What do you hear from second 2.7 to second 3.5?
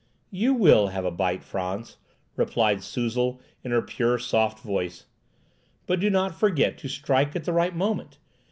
Suzel,